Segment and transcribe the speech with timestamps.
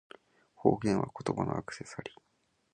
[0.55, 2.19] 方言は、言葉のアクセサリー